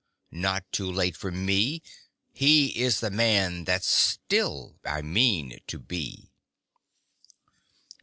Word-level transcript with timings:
Not 0.33 0.63
too 0.71 0.91
late 0.91 1.15
for 1.15 1.29
me 1.31 1.83
He 2.33 2.69
is 2.81 3.01
the 3.01 3.11
Man 3.11 3.65
that 3.65 3.83
Still 3.83 4.79
I 4.83 5.03
Mean 5.03 5.59
to 5.67 5.77
Be! 5.77 6.31